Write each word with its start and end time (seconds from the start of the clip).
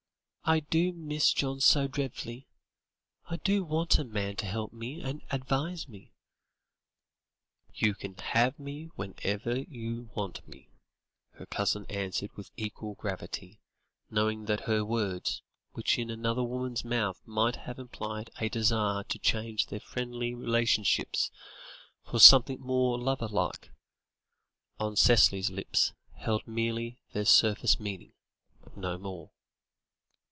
"I 0.43 0.59
do 0.59 0.91
miss 0.91 1.31
John 1.31 1.61
so 1.61 1.87
dreadfully; 1.87 2.45
I 3.29 3.37
do 3.37 3.63
want 3.63 3.97
a 3.97 4.03
man 4.03 4.35
to 4.37 4.45
help 4.45 4.73
me 4.73 4.99
and 4.99 5.21
advise 5.31 5.87
me." 5.87 6.11
"You 7.73 7.93
can 7.95 8.17
have 8.17 8.59
me 8.59 8.87
whenever 8.97 9.59
you 9.61 10.09
want 10.13 10.45
me," 10.45 10.67
her 11.35 11.45
cousin 11.45 11.85
answered 11.85 12.35
with 12.35 12.51
equal 12.57 12.95
gravity, 12.95 13.61
knowing 14.09 14.43
that 14.47 14.61
her 14.61 14.83
words, 14.83 15.41
which 15.71 15.97
in 15.97 16.09
another 16.09 16.43
woman's 16.43 16.83
mouth 16.83 17.21
might 17.25 17.55
have 17.57 17.79
implied 17.79 18.29
a 18.37 18.49
desire 18.49 19.03
to 19.05 19.19
change 19.19 19.67
their 19.67 19.79
friendly 19.79 20.33
relations 20.33 21.31
for 22.03 22.19
something 22.19 22.59
more 22.59 22.99
lover 22.99 23.27
like, 23.29 23.69
on 24.79 24.97
Cicely's 24.97 25.49
lips 25.49 25.93
held 26.17 26.45
merely 26.45 26.99
their 27.13 27.23
surface 27.25 27.79
meaning 27.79 28.11
no 28.75 28.97
more. 28.97 29.31